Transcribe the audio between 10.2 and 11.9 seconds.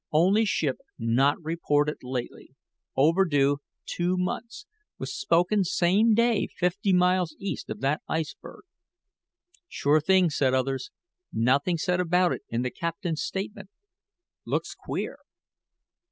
said others. "Nothing